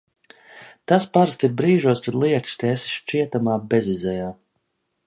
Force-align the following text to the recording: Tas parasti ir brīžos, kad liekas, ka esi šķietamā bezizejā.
Tas 0.91 1.05
parasti 1.17 1.45
ir 1.49 1.53
brīžos, 1.61 2.03
kad 2.09 2.17
liekas, 2.25 2.57
ka 2.63 2.73
esi 2.73 2.91
šķietamā 2.95 3.63
bezizejā. 3.75 4.35